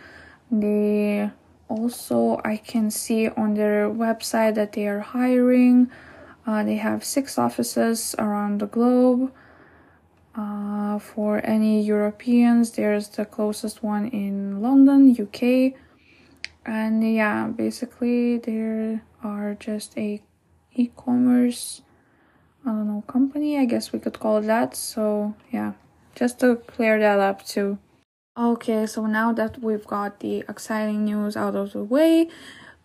They 0.60 1.30
also 1.68 2.40
i 2.44 2.56
can 2.56 2.90
see 2.90 3.28
on 3.28 3.54
their 3.54 3.88
website 3.88 4.54
that 4.54 4.72
they 4.72 4.86
are 4.86 5.00
hiring. 5.00 5.90
Uh, 6.46 6.62
they 6.62 6.76
have 6.76 7.02
six 7.02 7.38
offices 7.38 8.14
around 8.18 8.60
the 8.60 8.66
globe. 8.66 9.32
Uh, 10.36 10.98
for 10.98 11.40
any 11.44 11.80
europeans 11.80 12.72
there's 12.72 13.08
the 13.10 13.24
closest 13.24 13.84
one 13.84 14.08
in 14.08 14.60
london 14.60 15.14
uk 15.20 15.40
and 16.66 17.14
yeah 17.14 17.46
basically 17.46 18.38
there 18.38 19.00
are 19.22 19.54
just 19.60 19.96
a 19.96 20.20
e-commerce 20.74 21.82
i 22.66 22.70
don't 22.70 22.88
know 22.88 23.04
company 23.06 23.56
i 23.56 23.64
guess 23.64 23.92
we 23.92 23.98
could 24.00 24.18
call 24.18 24.38
it 24.38 24.46
that. 24.46 24.74
So 24.74 25.36
yeah 25.52 25.74
just 26.16 26.40
to 26.40 26.56
clear 26.56 26.98
that 26.98 27.20
up 27.20 27.46
too 27.46 27.78
Okay, 28.36 28.84
so 28.86 29.06
now 29.06 29.32
that 29.32 29.62
we've 29.62 29.86
got 29.86 30.18
the 30.18 30.42
exciting 30.48 31.04
news 31.04 31.36
out 31.36 31.54
of 31.54 31.72
the 31.72 31.84
way, 31.84 32.26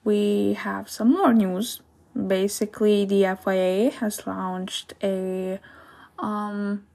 we 0.03 0.53
have 0.53 0.87
some 0.87 1.13
more 1.13 1.33
news. 1.33 1.81
Basically, 2.13 3.03
the 3.03 3.35
FIA 3.43 3.89
has 3.89 4.27
launched 4.27 4.93
a 5.01 5.59
um 6.19 6.85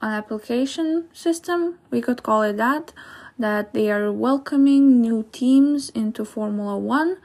an 0.00 0.12
application 0.12 1.08
system, 1.12 1.80
we 1.90 2.00
could 2.00 2.22
call 2.22 2.42
it 2.42 2.56
that, 2.56 2.92
that 3.36 3.74
they 3.74 3.90
are 3.90 4.12
welcoming 4.12 5.00
new 5.00 5.26
teams 5.32 5.90
into 5.90 6.24
Formula 6.24 6.78
1, 6.78 7.16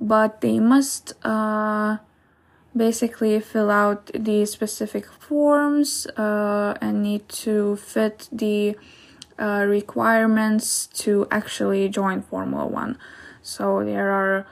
but 0.00 0.40
they 0.40 0.58
must 0.58 1.12
uh 1.24 1.98
basically 2.76 3.38
fill 3.38 3.70
out 3.70 4.10
the 4.12 4.44
specific 4.44 5.06
forms 5.06 6.06
uh, 6.16 6.74
and 6.80 7.02
need 7.02 7.28
to 7.28 7.76
fit 7.76 8.28
the 8.32 8.76
uh, 9.40 9.64
requirements 9.66 10.86
to 10.86 11.26
actually 11.30 11.88
join 11.88 12.22
Formula 12.22 12.66
One. 12.66 12.98
So 13.42 13.82
there 13.84 14.10
are 14.10 14.46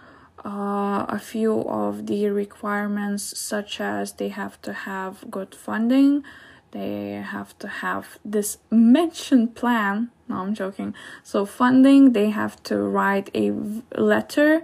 uh, 0.45 1.05
a 1.09 1.19
few 1.19 1.63
of 1.69 2.07
the 2.07 2.29
requirements, 2.31 3.39
such 3.39 3.81
as 3.81 4.15
they 4.15 4.29
have 4.29 4.61
to 4.63 4.73
have 4.73 5.31
good 5.31 5.55
funding, 5.55 6.25
they 6.71 7.13
have 7.13 7.59
to 7.59 7.69
have 7.69 8.19
this 8.25 8.59
mentioned 8.71 9.55
plan. 9.55 10.11
No, 10.29 10.37
I'm 10.37 10.55
joking. 10.55 10.95
So, 11.23 11.47
funding, 11.47 12.13
they 12.13 12.31
have 12.31 12.63
to 12.65 12.79
write 12.79 13.31
a 13.35 13.53
letter 13.97 14.63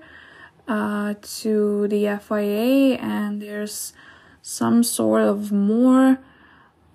uh, 0.69 1.15
to 1.41 1.89
the 1.89 2.19
FIA, 2.21 2.97
and 2.97 3.41
there's 3.41 3.95
some 4.43 4.83
sort 4.83 5.23
of 5.23 5.53
more 5.53 6.19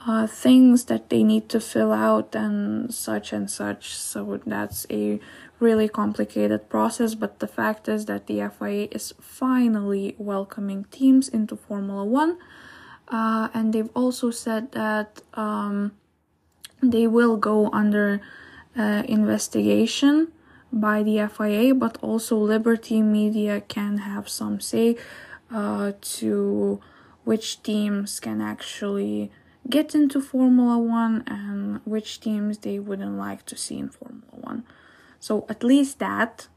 uh, 0.06 0.28
things 0.28 0.86
that 0.86 1.10
they 1.10 1.24
need 1.24 1.50
to 1.50 1.60
fill 1.60 1.92
out 1.92 2.36
and 2.36 2.94
such 2.94 3.34
and 3.34 3.50
such. 3.50 3.96
So 3.96 4.40
that's 4.46 4.86
a 4.90 5.20
really 5.60 5.90
complicated 5.90 6.70
process. 6.70 7.16
But 7.16 7.40
the 7.40 7.48
fact 7.48 7.88
is 7.90 8.06
that 8.06 8.28
the 8.28 8.50
FIA 8.50 8.88
is 8.92 9.14
finally 9.20 10.16
welcoming 10.18 10.86
teams 10.86 11.28
into 11.28 11.56
Formula 11.56 12.06
One. 12.06 12.38
Uh, 13.08 13.50
and 13.54 13.74
they've 13.74 13.90
also 13.96 14.32
said 14.32 14.72
that 14.72 15.22
um, 15.34 15.92
they 16.82 17.08
will 17.08 17.38
go 17.38 17.70
under 17.72 18.22
uh, 18.78 19.04
investigation 19.08 20.32
by 20.72 21.02
the 21.02 21.28
FIA, 21.28 21.74
but 21.74 21.98
also 22.02 22.38
Liberty 22.38 23.02
Media 23.02 23.62
can 23.62 23.98
have 24.00 24.30
some 24.30 24.60
say 24.60 24.96
uh, 25.52 25.94
to 26.02 26.80
which 27.24 27.64
teams 27.64 28.20
can 28.20 28.42
actually 28.42 29.32
get 29.70 29.94
into 29.94 30.22
Formula 30.22 30.78
One 30.78 31.24
and 31.28 31.82
which 31.86 32.20
teams 32.20 32.60
they 32.60 32.80
wouldn't 32.80 33.18
like 33.18 33.46
to 33.48 33.56
see 33.56 33.78
in 33.78 33.90
Formula 33.90 34.32
One. 34.32 34.64
So 35.20 35.46
at 35.50 35.64
least 35.64 36.00
that, 36.00 36.48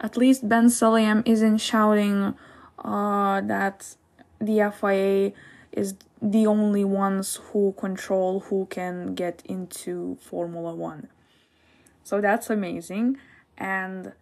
at 0.00 0.16
least 0.16 0.48
Ben 0.48 0.66
Sulayem 0.66 1.22
isn't 1.26 1.58
shouting 1.58 2.34
uh, 2.78 3.40
that 3.42 3.96
the 4.40 4.72
FIA 4.78 5.32
is 5.72 5.94
the 6.20 6.46
only 6.46 6.84
ones 6.84 7.40
who 7.50 7.74
control 7.78 8.40
who 8.40 8.66
can 8.66 9.14
get 9.14 9.42
into 9.44 10.16
Formula 10.20 10.74
One. 10.74 11.08
So 12.02 12.20
that's 12.20 12.50
amazing. 12.50 13.18
And 13.56 14.12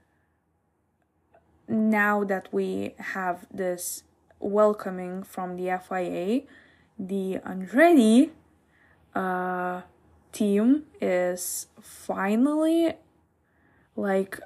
now 1.69 2.25
that 2.25 2.49
we 2.53 2.95
have 2.99 3.47
this 3.53 4.03
welcoming 4.41 5.23
from 5.23 5.57
the 5.57 5.79
FIA, 5.89 6.43
the 6.99 7.39
Andretti 7.47 8.31
uh, 9.17 9.83
team 10.33 10.85
is 11.01 11.69
finally 11.81 12.93
like 13.97 14.39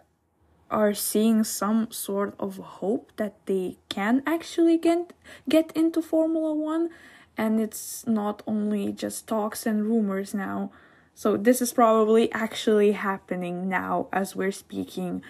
are 0.71 0.95
seeing 0.95 1.43
some 1.43 1.91
sort 1.91 2.35
of 2.39 2.57
hope 2.79 3.11
that 3.17 3.35
they 3.47 3.77
can 3.89 4.23
actually 4.25 4.79
get 4.79 5.13
get 5.49 5.73
into 5.75 6.01
Formula 6.01 6.55
1 6.55 6.89
and 7.37 7.61
it's 7.61 8.07
not 8.07 8.43
only 8.47 8.93
just 8.93 9.27
talks 9.27 9.67
and 9.67 9.85
rumors 9.87 10.33
now. 10.33 10.71
So 11.15 11.37
this 11.37 11.61
is 11.61 11.73
probably 11.73 12.31
actually 12.33 12.93
happening 12.93 13.69
now 13.69 14.07
as 14.13 14.37
we're 14.37 14.53
speaking 14.53 15.23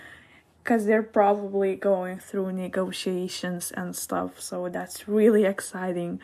because 0.63 0.85
they're 0.85 1.03
probably 1.03 1.75
going 1.75 2.19
through 2.19 2.53
negotiations 2.53 3.73
and 3.73 3.97
stuff. 3.97 4.41
So 4.41 4.69
that's 4.69 5.09
really 5.09 5.45
exciting. 5.47 6.21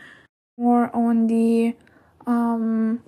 More 0.58 0.94
on 0.94 1.26
the 1.26 1.74
um 2.26 3.02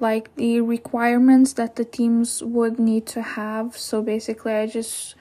like 0.00 0.34
the 0.36 0.60
requirements 0.60 1.54
that 1.54 1.76
the 1.76 1.84
teams 1.84 2.42
would 2.42 2.78
need 2.78 3.06
to 3.06 3.22
have. 3.22 3.76
So 3.76 4.02
basically 4.02 4.52
I 4.52 4.66
just 4.66 5.14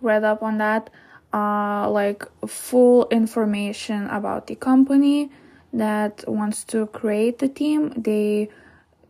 read 0.00 0.24
up 0.24 0.42
on 0.42 0.58
that 0.58 0.90
uh 1.32 1.90
like 1.90 2.24
full 2.46 3.08
information 3.10 4.06
about 4.08 4.46
the 4.46 4.56
company 4.56 5.30
that 5.72 6.24
wants 6.26 6.64
to 6.64 6.86
create 6.86 7.38
the 7.38 7.48
team. 7.48 7.92
They 7.96 8.48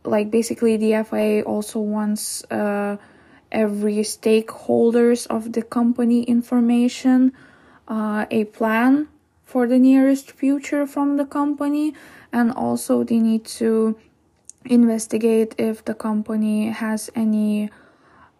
like 0.04 0.30
basically 0.30 0.76
the 0.76 0.94
FIA 0.94 1.42
also 1.42 1.78
wants 1.80 2.44
uh 2.50 2.96
every 3.52 3.98
stakeholders 3.98 5.26
of 5.28 5.52
the 5.52 5.62
company 5.62 6.22
information, 6.22 7.32
uh, 7.86 8.26
a 8.30 8.44
plan 8.44 9.08
for 9.44 9.66
the 9.66 9.78
nearest 9.78 10.32
future 10.32 10.86
from 10.86 11.18
the 11.18 11.26
company, 11.26 11.94
and 12.32 12.52
also 12.52 13.04
they 13.04 13.18
need 13.18 13.44
to 13.44 13.96
investigate 14.64 15.54
if 15.58 15.84
the 15.84 15.94
company 15.94 16.68
has 16.68 17.10
any 17.14 17.70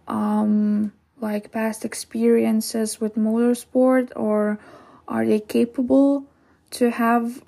um, 0.08 0.92
like 1.20 1.52
past 1.52 1.84
experiences 1.84 3.00
with 3.00 3.16
motorsport 3.16 4.10
or 4.16 4.58
are 5.08 5.26
they 5.26 5.40
capable 5.40 6.24
to 6.70 6.90
have 6.90 7.42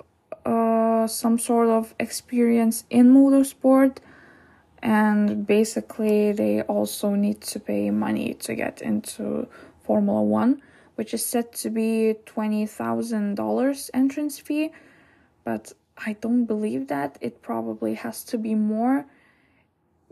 uh, 0.45 1.07
some 1.07 1.39
sort 1.39 1.69
of 1.69 1.95
experience 1.99 2.83
in 2.89 3.13
motorsport. 3.13 3.97
And 4.81 5.47
basically 5.47 6.31
they 6.31 6.61
also 6.63 7.15
need 7.15 7.41
to 7.41 7.59
pay 7.59 7.89
money 7.89 8.35
to 8.35 8.53
get 8.53 8.81
into 8.81 9.47
Formula 9.83 10.21
1 10.21 10.61
which 10.95 11.13
is 11.13 11.25
set 11.25 11.53
to 11.53 11.69
be 11.69 12.15
$20,000 12.25 13.89
entrance 13.93 14.39
fee. 14.39 14.71
But 15.43 15.73
I 15.97 16.13
don't 16.13 16.45
believe 16.45 16.87
that 16.87 17.17
it 17.21 17.41
probably 17.41 17.95
has 17.95 18.23
to 18.25 18.37
be 18.37 18.55
more 18.55 19.05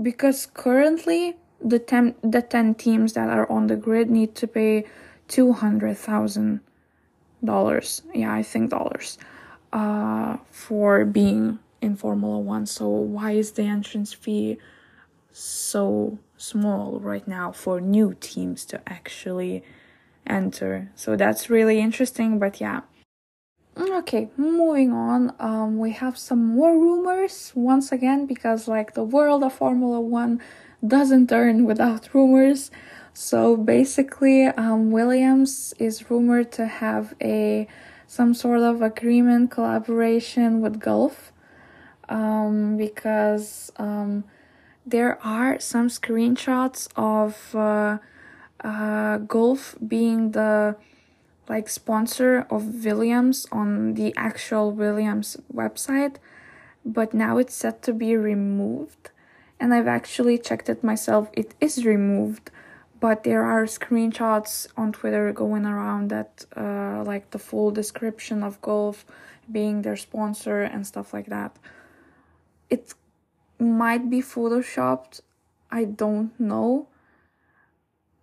because 0.02 0.46
currently 0.46 1.38
the 1.62 1.80
10 1.80 2.16
the 2.22 2.42
10 2.42 2.76
teams 2.76 3.14
that 3.14 3.30
are 3.30 3.50
on 3.52 3.68
the 3.68 3.76
grid 3.76 4.10
need 4.10 4.36
to 4.36 4.48
pay 4.48 4.86
$200,000 5.30 8.02
yeah 8.14 8.34
I 8.34 8.44
think 8.44 8.70
dollars 8.70 9.18
uh 9.72 10.38
for 10.52 11.06
being 11.06 11.60
in 11.84 11.98
Formula 11.98 12.40
One. 12.40 12.66
So 12.66 12.88
why 12.88 13.32
is 13.32 13.52
the 13.52 13.64
entrance 13.64 14.14
fee 14.14 14.58
so 15.32 16.18
small 16.38 17.00
right 17.00 17.28
now 17.28 17.52
for 17.52 17.82
new 17.82 18.16
teams 18.20 18.64
to 18.66 18.82
actually 18.88 19.64
enter? 20.26 20.92
So 20.96 21.18
that's 21.18 21.50
really 21.50 21.80
interesting, 21.80 22.40
but 22.40 22.62
yeah. 22.62 22.82
Okay, 23.94 24.28
moving 24.38 24.92
on. 24.92 25.36
Um, 25.40 25.78
we 25.78 25.92
have 25.92 26.18
some 26.18 26.44
more 26.44 26.74
rumors 26.74 27.52
once 27.54 27.92
again 27.92 28.26
because 28.26 28.68
like 28.68 28.96
the 28.96 29.04
world 29.04 29.44
of 29.44 29.54
Formula 29.54 30.02
One 30.02 30.42
doesn't 30.86 31.28
turn 31.30 31.66
without 31.66 32.12
rumors. 32.12 32.72
So 33.14 33.56
basically, 33.56 34.48
um, 34.48 34.90
Williams 34.90 35.76
is 35.78 36.10
rumored 36.10 36.52
to 36.54 36.66
have 36.66 37.14
a 37.22 37.68
some 38.08 38.34
sort 38.34 38.62
of 38.62 38.82
agreement 38.82 39.52
collaboration 39.52 40.60
with 40.60 40.80
Gulf 40.80 41.32
um, 42.10 42.78
because 42.78 43.72
um, 43.78 44.24
there 44.88 45.24
are 45.24 45.60
some 45.60 45.88
screenshots 45.88 46.88
of 46.96 47.54
uh, 47.54 48.00
uh, 48.68 49.18
Gulf 49.20 49.76
being 49.88 50.32
the 50.32 50.78
like 51.48 51.70
sponsor 51.70 52.46
of 52.50 52.86
Williams 52.86 53.48
on 53.52 53.94
the 53.96 54.14
actual 54.16 54.72
Williams 54.72 55.38
website, 55.54 56.16
but 56.86 57.14
now 57.14 57.38
it's 57.38 57.54
set 57.54 57.82
to 57.84 57.94
be 57.94 58.16
removed. 58.16 59.12
And 59.60 59.74
I've 59.74 59.88
actually 59.88 60.38
checked 60.38 60.70
it 60.70 60.84
myself, 60.84 61.30
it 61.34 61.54
is 61.62 61.86
removed, 61.86 62.52
but 63.00 63.24
there 63.24 63.44
are 63.44 63.66
screenshots 63.66 64.68
on 64.78 64.92
Twitter 64.92 65.32
going 65.32 65.66
around 65.66 66.10
that, 66.10 66.46
uh, 66.56 67.04
like 67.06 67.32
the 67.32 67.40
full 67.40 67.72
description 67.72 68.44
of 68.44 68.62
Gulf 68.62 69.06
being 69.52 69.82
their 69.82 69.98
sponsor 69.98 70.62
and 70.62 70.88
stuff 70.88 71.14
like 71.14 71.28
that. 71.28 71.56
It 72.70 72.94
might 73.60 74.10
be 74.10 74.22
photoshopped. 74.22 75.22
I 75.72 75.84
don't 75.86 76.38
know. 76.40 76.88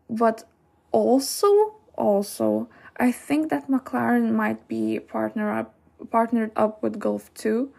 But 0.09 0.45
also 0.93 1.75
also 2.01 2.69
i 3.01 3.11
think 3.11 3.51
that 3.51 3.69
mclaren 3.69 4.33
might 4.33 4.69
be 4.69 5.01
partner 5.01 5.51
up 5.51 5.75
partnered 6.11 6.53
up 6.57 6.83
with 6.83 6.99
gulf 6.99 7.33
too 7.35 7.73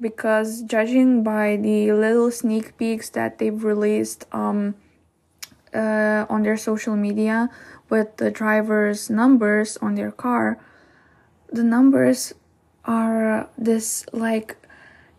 because 0.00 0.62
judging 0.62 1.22
by 1.22 1.56
the 1.56 1.92
little 1.92 2.30
sneak 2.30 2.76
peeks 2.78 3.10
that 3.10 3.38
they've 3.38 3.62
released 3.62 4.26
um, 4.32 4.74
uh, 5.74 6.26
on 6.28 6.42
their 6.42 6.56
social 6.56 6.96
media 6.96 7.48
with 7.88 8.16
the 8.16 8.30
driver's 8.30 9.08
numbers 9.10 9.76
on 9.78 9.94
their 9.94 10.10
car 10.10 10.58
the 11.52 11.62
numbers 11.62 12.32
are 12.84 13.48
this 13.56 14.04
like 14.12 14.56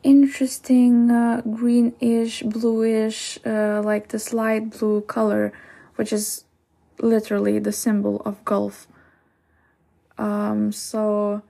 interesting 0.04 1.10
uh, 1.10 1.42
greenish 1.42 2.44
bluish 2.44 3.40
uh, 3.46 3.82
like 3.84 4.10
this 4.10 4.34
light 4.34 4.70
blue 4.70 5.02
color 5.02 5.52
which 5.96 6.14
is 6.14 6.44
literally 7.00 7.60
the 7.60 7.72
symbol 7.72 8.22
of 8.26 8.44
Gulf 8.46 8.88
um, 10.18 10.72
so 10.72 11.42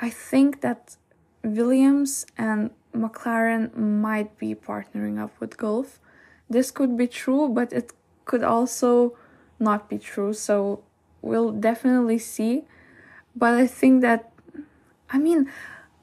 i 0.00 0.10
think 0.10 0.60
that 0.60 0.96
williams 1.42 2.26
and 2.36 2.70
mclaren 2.94 3.76
might 3.76 4.38
be 4.38 4.54
partnering 4.54 5.20
up 5.20 5.32
with 5.40 5.56
Gulf 5.56 6.00
this 6.48 6.70
could 6.70 6.96
be 6.96 7.06
true 7.06 7.48
but 7.48 7.72
it 7.72 7.92
could 8.24 8.42
also 8.42 9.16
not 9.58 9.88
be 9.88 9.98
true. 9.98 10.32
So 10.32 10.82
we'll 11.22 11.52
definitely 11.52 12.18
see. 12.18 12.64
But 13.36 13.54
i 13.54 13.66
think 13.66 14.00
that 14.02 14.30
i 15.10 15.18
mean 15.18 15.50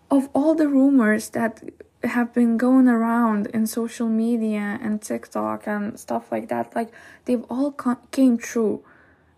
of 0.10 0.27
all 0.34 0.54
the 0.54 0.67
rumors 0.67 1.30
that 1.30 1.63
have 2.04 2.34
been 2.34 2.58
going 2.58 2.89
around 2.89 3.47
in 3.54 3.65
social 3.67 4.10
media 4.10 4.77
and 4.82 5.01
TikTok 5.01 5.67
and 5.67 5.97
stuff 5.99 6.32
like 6.32 6.49
that, 6.49 6.75
like 6.75 6.91
they've 7.25 7.45
all 7.47 7.71
came 8.12 8.38
true, 8.38 8.84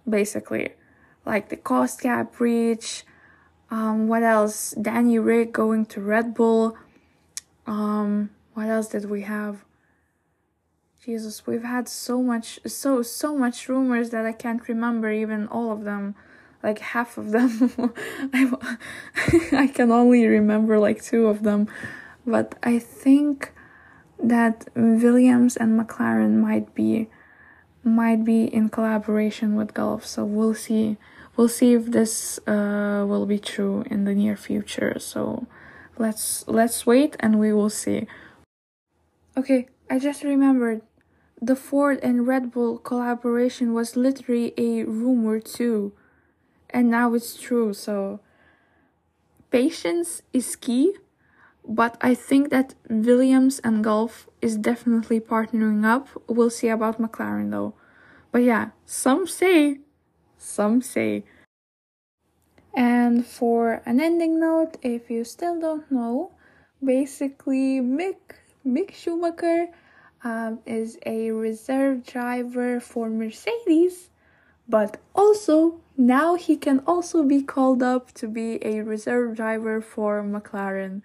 basically. 0.09 0.69
Like 1.25 1.49
the 1.49 1.57
cost 1.57 2.01
cap 2.01 2.35
breach, 2.37 3.05
um, 3.71 4.07
what 4.07 4.23
else? 4.23 4.71
Danny 4.71 5.17
Ric 5.17 5.53
going 5.53 5.85
to 5.87 6.01
Red 6.01 6.33
Bull. 6.33 6.77
Um, 7.65 8.29
what 8.53 8.67
else 8.67 8.87
did 8.89 9.09
we 9.09 9.21
have? 9.21 9.63
Jesus, 11.03 11.47
we've 11.47 11.63
had 11.63 11.89
so 11.89 12.21
much, 12.21 12.59
so 12.65 13.01
so 13.01 13.35
much 13.37 13.67
rumors 13.67 14.11
that 14.11 14.25
I 14.25 14.31
can't 14.31 14.67
remember 14.67 15.11
even 15.11 15.47
all 15.47 15.71
of 15.71 15.83
them 15.83 16.15
like 16.63 16.79
half 16.79 17.17
of 17.17 17.31
them. 17.31 17.71
I, 18.33 18.51
I 19.63 19.67
can 19.67 19.91
only 19.91 20.25
remember 20.25 20.79
like 20.79 21.03
two 21.03 21.27
of 21.27 21.43
them, 21.43 21.67
but 22.25 22.55
I 22.63 22.79
think 22.79 23.51
that 24.17 24.69
Williams 24.75 25.57
and 25.57 25.79
McLaren 25.79 26.35
might 26.35 26.73
be 26.73 27.09
might 27.83 28.23
be 28.23 28.45
in 28.45 28.69
collaboration 28.69 29.55
with 29.55 29.73
Gulf. 29.73 30.05
So 30.05 30.25
we'll 30.25 30.53
see. 30.53 30.97
We'll 31.35 31.49
see 31.49 31.73
if 31.73 31.87
this 31.87 32.39
uh, 32.47 33.05
will 33.07 33.25
be 33.25 33.39
true 33.39 33.83
in 33.89 34.05
the 34.05 34.13
near 34.13 34.35
future. 34.35 34.99
So 34.99 35.47
let's 35.97 36.47
let's 36.47 36.85
wait 36.85 37.15
and 37.19 37.39
we 37.39 37.53
will 37.53 37.69
see. 37.69 38.07
Okay, 39.35 39.67
I 39.89 39.99
just 39.99 40.23
remembered 40.23 40.81
the 41.41 41.55
Ford 41.55 41.99
and 42.03 42.27
Red 42.27 42.51
Bull 42.51 42.77
collaboration 42.77 43.73
was 43.73 43.95
literally 43.95 44.53
a 44.57 44.83
rumor 44.83 45.39
too 45.39 45.93
and 46.73 46.89
now 46.89 47.13
it's 47.13 47.35
true. 47.35 47.73
So 47.73 48.19
patience 49.51 50.23
is 50.33 50.55
key, 50.55 50.95
but 51.67 51.97
I 52.01 52.13
think 52.13 52.49
that 52.49 52.75
Williams 52.89 53.59
and 53.63 53.83
Gulf 53.83 54.27
is 54.41 54.57
definitely 54.57 55.19
partnering 55.19 55.85
up. 55.85 56.07
We'll 56.27 56.49
see 56.49 56.69
about 56.69 57.01
McLaren 57.01 57.51
though. 57.51 57.73
But 58.31 58.43
yeah, 58.43 58.71
some 58.85 59.27
say, 59.27 59.79
some 60.37 60.81
say 60.81 61.23
And 62.75 63.25
for 63.25 63.81
an 63.85 64.01
ending 64.01 64.39
note, 64.39 64.77
if 64.81 65.09
you 65.09 65.23
still 65.23 65.59
don't 65.59 65.89
know, 65.91 66.31
basically 66.83 67.79
Mick 67.79 68.17
Mick 68.65 68.93
Schumacher 68.93 69.67
um, 70.23 70.59
is 70.65 70.97
a 71.05 71.31
reserve 71.31 72.05
driver 72.05 72.79
for 72.79 73.09
Mercedes, 73.09 74.09
but 74.67 74.97
also 75.13 75.81
now 75.97 76.35
he 76.35 76.55
can 76.57 76.79
also 76.87 77.23
be 77.23 77.43
called 77.43 77.83
up 77.83 78.11
to 78.13 78.27
be 78.27 78.57
a 78.65 78.81
reserve 78.81 79.35
driver 79.35 79.79
for 79.81 80.23
McLaren 80.23 81.03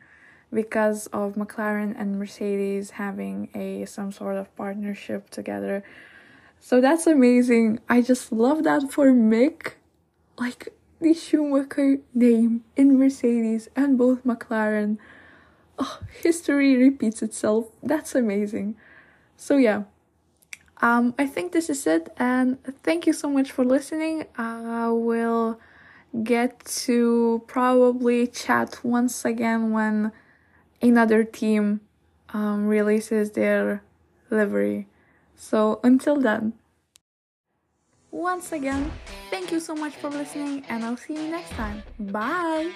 because 0.53 1.07
of 1.09 1.35
McLaren 1.35 1.95
and 1.99 2.19
Mercedes 2.19 2.91
having 2.93 3.49
a 3.55 3.85
some 3.85 4.13
sort 4.13 4.37
of 4.37 4.55
partnership 4.57 5.31
together. 5.31 5.83
So 6.61 6.81
that's 6.81 7.07
amazing. 7.07 7.81
I 7.89 8.03
just 8.03 8.33
love 8.33 8.65
that 8.65 8.91
for 8.91 9.09
Mick. 9.09 9.73
Like 10.39 10.69
the 11.01 11.15
Schumacher 11.15 11.99
name 12.15 12.65
in 12.77 12.99
Mercedes 12.99 13.69
and 13.77 13.99
both 13.99 14.25
McLaren. 14.25 14.99
Oh, 15.79 16.01
history 16.23 16.77
repeats 16.77 17.23
itself. 17.23 17.67
That's 17.83 18.15
amazing. 18.15 18.77
So 19.37 19.57
yeah. 19.57 19.85
Um, 20.81 21.15
I 21.19 21.27
think 21.27 21.51
this 21.51 21.69
is 21.69 21.89
it, 21.89 22.09
and 22.19 22.57
thank 22.85 23.05
you 23.05 23.13
so 23.13 23.29
much 23.29 23.51
for 23.51 23.65
listening. 23.65 24.27
I 24.37 24.91
will 24.91 25.59
get 26.23 26.65
to 26.65 27.43
probably 27.49 28.29
chat 28.29 28.79
once 28.85 29.25
again 29.25 29.73
when 29.73 30.13
another 30.81 31.25
team 31.25 31.81
um, 32.31 32.67
releases 32.67 33.33
their 33.33 33.83
livery. 34.31 34.87
So 35.37 35.81
until 35.83 36.21
then, 36.21 36.55
once 38.11 38.53
again, 38.53 38.91
thank 39.31 39.53
you 39.53 39.61
so 39.61 39.75
much 39.75 39.95
for 39.95 40.09
listening, 40.09 40.65
and 40.69 40.85
I'll 40.85 40.97
see 40.97 41.15
you 41.15 41.31
next 41.31 41.51
time. 41.51 41.83
Bye! 41.99 42.73